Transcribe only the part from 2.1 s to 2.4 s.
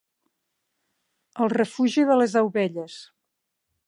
de les